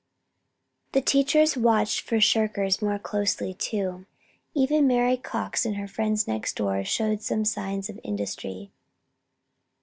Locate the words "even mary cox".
4.55-5.63